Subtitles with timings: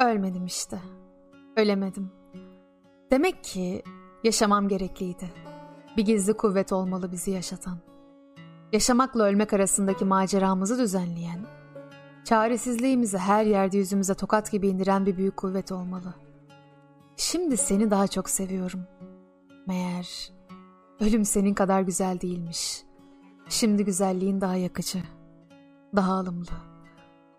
[0.00, 0.78] Ölmedim işte.
[1.56, 2.10] Ölemedim.
[3.10, 3.82] Demek ki
[4.24, 5.30] yaşamam gerekliydi.
[5.96, 7.78] Bir gizli kuvvet olmalı bizi yaşatan.
[8.72, 11.46] Yaşamakla ölmek arasındaki maceramızı düzenleyen,
[12.24, 16.14] çaresizliğimizi her yerde yüzümüze tokat gibi indiren bir büyük kuvvet olmalı.
[17.16, 18.80] Şimdi seni daha çok seviyorum.
[19.66, 20.32] Meğer
[21.00, 22.82] ölüm senin kadar güzel değilmiş.
[23.48, 25.02] Şimdi güzelliğin daha yakıcı,
[25.96, 26.46] daha alımlı.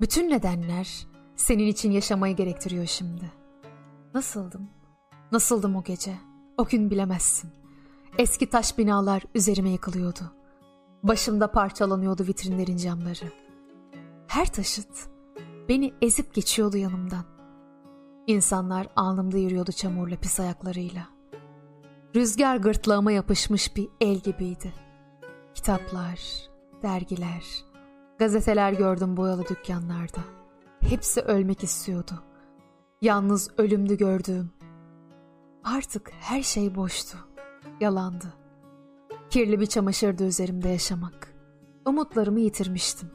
[0.02, 1.08] Bütün nedenler
[1.40, 3.32] senin için yaşamayı gerektiriyor şimdi.
[4.14, 4.70] Nasıldım?
[5.32, 6.18] Nasıldım o gece?
[6.58, 7.50] O gün bilemezsin.
[8.18, 10.34] Eski taş binalar üzerime yıkılıyordu.
[11.04, 13.31] Başımda parçalanıyordu vitrinlerin camları.
[14.28, 15.09] Her taşıt
[15.70, 17.26] beni ezip geçiyordu yanımdan.
[18.28, 21.08] İnsanlar alnımda yürüyordu çamurla pis ayaklarıyla.
[22.16, 24.74] Rüzgar gırtlağıma yapışmış bir el gibiydi.
[25.53, 26.20] Kitaplar,
[26.84, 27.46] dergiler,
[28.20, 30.39] gazeteler gördüm boyalı dükkanlarda.
[30.81, 32.23] Hepsi ölmek istiyordu.
[33.02, 34.52] Yalnız ölümdü gördüğüm.
[35.63, 37.17] Artık her şey boştu,
[37.80, 38.33] yalandı.
[39.30, 41.33] Kirli bir çamaşırdı üzerimde yaşamak.
[41.85, 43.11] Umutlarımı yitirmiştim.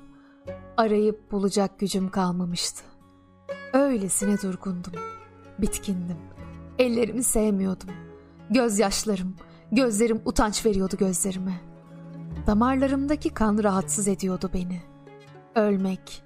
[0.77, 2.85] Arayıp bulacak gücüm kalmamıştı.
[3.73, 4.93] Öylesine durgundum,
[5.59, 6.19] bitkindim.
[6.79, 7.91] Ellerimi sevmiyordum.
[8.51, 9.37] Gözyaşlarım,
[9.73, 11.61] gözlerim utanç veriyordu gözlerime.
[12.47, 14.83] Damarlarımdaki kan rahatsız ediyordu beni.
[15.55, 16.24] Ölmek,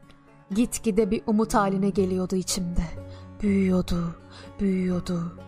[0.54, 2.82] gitgide bir umut haline geliyordu içimde.
[3.42, 4.16] Büyüyordu,
[4.60, 5.38] büyüyordu.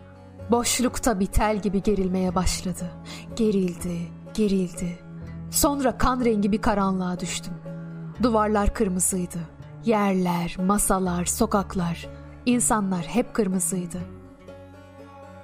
[0.50, 2.90] Boşlukta bir tel gibi gerilmeye başladı.
[3.36, 3.98] Gerildi,
[4.34, 4.98] gerildi.
[5.50, 7.54] Sonra kan rengi bir karanlığa düştüm.
[8.22, 9.38] Duvarlar kırmızıydı.
[9.84, 12.08] Yerler, masalar, sokaklar,
[12.46, 13.98] insanlar hep kırmızıydı.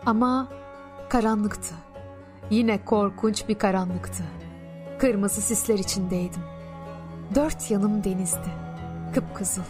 [0.06, 0.48] Ama
[1.09, 1.75] karanlıktı.
[2.50, 4.25] Yine korkunç bir karanlıktı.
[4.98, 6.42] Kırmızı sisler içindeydim.
[7.34, 8.66] Dört yanım denizdi.
[9.14, 9.62] Kıpkızıl.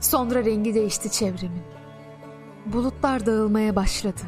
[0.00, 1.62] Sonra rengi değişti çevremin.
[2.66, 4.20] Bulutlar dağılmaya başladı.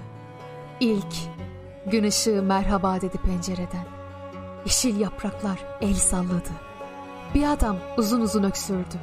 [0.80, 1.14] İlk
[1.86, 3.86] gün ışığı merhaba dedi pencereden.
[4.64, 6.50] Yeşil yapraklar el salladı.
[7.34, 8.96] Bir adam uzun uzun öksürdü.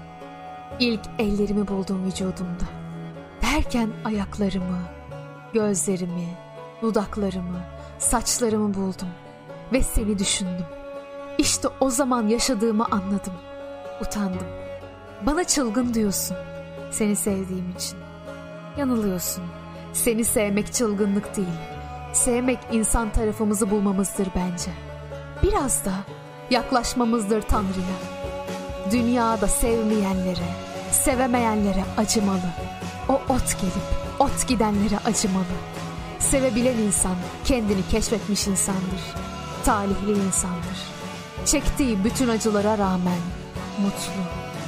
[0.79, 2.65] İlk ellerimi buldum vücudumda.
[3.41, 4.81] Derken ayaklarımı,
[5.53, 6.27] gözlerimi,
[6.81, 7.59] dudaklarımı,
[7.99, 9.09] saçlarımı buldum
[9.73, 10.65] ve seni düşündüm.
[11.37, 13.33] İşte o zaman yaşadığımı anladım.
[14.01, 14.47] Utandım.
[15.25, 16.37] Bana çılgın diyorsun.
[16.91, 17.97] Seni sevdiğim için.
[18.77, 19.43] Yanılıyorsun.
[19.93, 21.47] Seni sevmek çılgınlık değil.
[22.13, 24.71] Sevmek insan tarafımızı bulmamızdır bence.
[25.43, 25.93] Biraz da
[26.49, 27.97] yaklaşmamızdır Tanrı'ya.
[28.91, 30.47] Dünyada sevmeyenlere,
[30.91, 32.53] sevemeyenlere acımalı.
[33.09, 35.43] O ot gelip ot gidenlere acımalı.
[36.19, 37.15] Sevebilen insan
[37.45, 39.01] kendini keşfetmiş insandır.
[39.65, 40.79] Talihli insandır.
[41.45, 43.19] Çektiği bütün acılara rağmen
[43.77, 44.21] mutlu,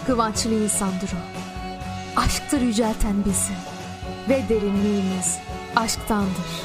[0.08, 1.22] kıvançlı insandır o.
[2.20, 3.54] Aşktır yücelten bizi
[4.30, 5.38] ve derinliğimiz
[5.76, 6.64] aşktandır.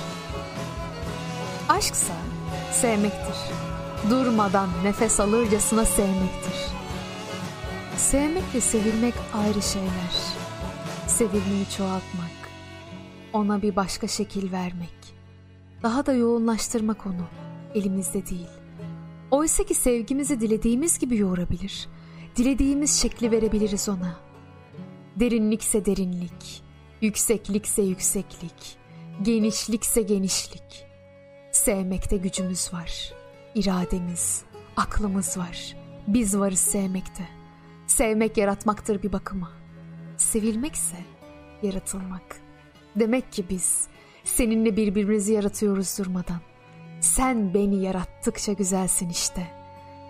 [1.69, 2.15] Aşksa
[2.73, 3.37] sevmektir.
[4.11, 6.55] Durmadan nefes alırcasına sevmektir.
[7.97, 10.15] Sevmek ve sevilmek ayrı şeyler.
[11.07, 12.39] Sevilmeyi çoğaltmak,
[13.33, 15.15] ona bir başka şekil vermek,
[15.83, 17.27] daha da yoğunlaştırmak onu
[17.75, 18.49] elimizde değil.
[19.31, 21.89] Oysa ki sevgimizi dilediğimiz gibi yoğurabilir,
[22.39, 24.17] dilediğimiz şekli verebiliriz ona.
[25.17, 26.63] Derinlikse derinlik,
[27.03, 28.79] yükseklikse yükseklik,
[29.23, 30.87] genişlikse genişlik.
[31.53, 33.13] Sevmekte gücümüz var,
[33.55, 34.43] irademiz,
[34.77, 35.77] aklımız var.
[36.07, 37.29] Biz varız sevmekte.
[37.87, 39.53] Sevmek yaratmaktır bir bakıma.
[40.17, 40.97] Sevilmekse
[41.63, 42.41] yaratılmak.
[42.97, 43.89] Demek ki biz
[44.25, 46.41] seninle birbirimizi yaratıyoruz durmadan.
[47.01, 49.47] Sen beni yarattıkça güzelsin işte.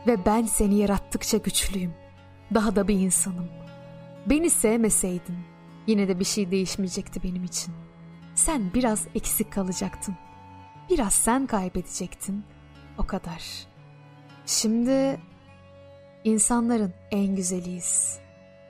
[0.07, 2.08] Ve ben seni yarattıkça güçlüyüm.
[2.55, 3.49] Daha da bir insanım.
[4.27, 5.39] Beni sevmeseydin
[5.87, 7.75] yine de bir şey değişmeyecekti benim için.
[8.35, 10.15] Sen biraz eksik kalacaktın.
[10.91, 12.45] Biraz sen kaybedecektin.
[12.99, 13.67] O kadar.
[14.47, 15.21] Şimdi
[16.25, 18.19] insanların en güzeliyiz.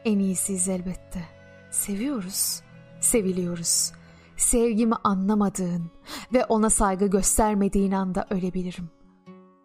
[0.05, 1.25] En iyisiyiz elbette.
[1.71, 2.63] Seviyoruz,
[3.01, 3.93] seviliyoruz
[4.39, 5.91] sevgimi anlamadığın
[6.33, 8.91] ve ona saygı göstermediğin anda ölebilirim.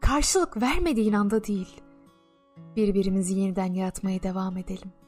[0.01, 1.81] Karşılık vermediğin anda değil.
[2.75, 5.02] Birbirimizi yeniden yaratmaya devam edelim.